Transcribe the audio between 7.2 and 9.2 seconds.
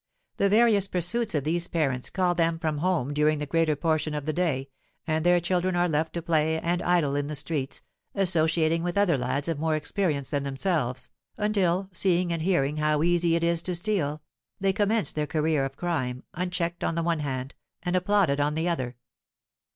the streets, associating with other